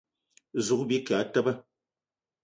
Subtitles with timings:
[0.67, 1.53] Zouga bike e teba.